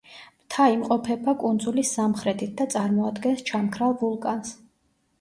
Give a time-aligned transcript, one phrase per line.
[0.45, 4.61] მთა იმყოფება კუნძულის სამხრეთით და წარმოადგენს ჩამქრალ ვულკანს.